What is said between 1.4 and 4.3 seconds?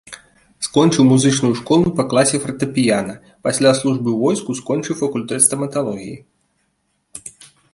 школу па класе фартэпіяна, пасля службы ў